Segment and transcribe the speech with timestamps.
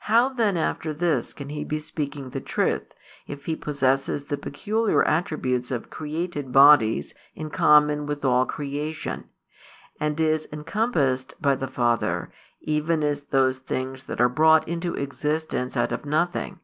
[0.00, 2.92] How then after this can He be speaking the truth,
[3.26, 9.30] if He possesses the peculiar attributes of [created] bodies in common with all creation,
[9.98, 12.30] and is "encompassed" by the Father,
[12.60, 16.60] even as those things that are brought into existence out of nothing?